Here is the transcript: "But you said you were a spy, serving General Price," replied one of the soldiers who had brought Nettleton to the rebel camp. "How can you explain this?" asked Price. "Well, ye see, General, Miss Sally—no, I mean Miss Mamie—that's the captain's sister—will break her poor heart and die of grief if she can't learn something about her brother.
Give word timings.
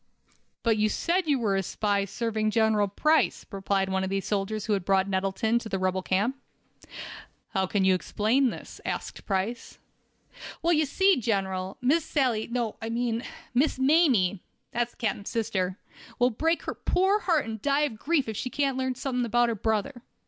"But 0.63 0.77
you 0.77 0.89
said 0.89 1.27
you 1.27 1.37
were 1.37 1.55
a 1.55 1.61
spy, 1.61 2.05
serving 2.05 2.49
General 2.49 2.87
Price," 2.87 3.45
replied 3.51 3.87
one 3.87 4.03
of 4.03 4.09
the 4.09 4.19
soldiers 4.19 4.65
who 4.65 4.73
had 4.73 4.83
brought 4.83 5.07
Nettleton 5.07 5.59
to 5.59 5.69
the 5.69 5.77
rebel 5.77 6.01
camp. 6.01 6.35
"How 7.49 7.67
can 7.67 7.85
you 7.85 7.93
explain 7.93 8.49
this?" 8.49 8.81
asked 8.83 9.27
Price. 9.27 9.77
"Well, 10.63 10.73
ye 10.73 10.85
see, 10.85 11.17
General, 11.17 11.77
Miss 11.81 12.03
Sally—no, 12.03 12.77
I 12.81 12.89
mean 12.89 13.21
Miss 13.53 13.77
Mamie—that's 13.77 14.93
the 14.93 14.97
captain's 14.97 15.29
sister—will 15.29 16.31
break 16.31 16.63
her 16.63 16.73
poor 16.73 17.19
heart 17.19 17.45
and 17.45 17.61
die 17.61 17.81
of 17.81 17.99
grief 17.99 18.27
if 18.27 18.35
she 18.35 18.49
can't 18.49 18.77
learn 18.77 18.95
something 18.95 19.23
about 19.23 19.49
her 19.49 19.53
brother. 19.55 20.01